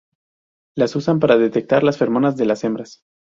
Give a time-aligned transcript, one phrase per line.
[0.75, 3.03] Las usan para detectar las feromonas de las hembras.